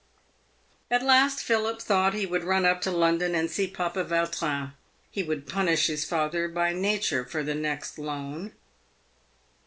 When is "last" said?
1.03-1.43